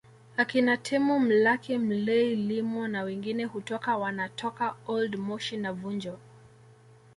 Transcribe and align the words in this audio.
Akina 0.37 0.77
Temu 0.77 1.19
Mlaki 1.19 1.77
Mlay 1.77 2.35
Lyimo 2.35 2.87
na 2.87 3.03
wengine 3.03 3.45
hutoka 3.45 3.97
wanatoka 3.97 4.75
Old 4.87 5.15
Moshi 5.17 5.57
na 5.57 5.73
Vunjo 5.73 6.19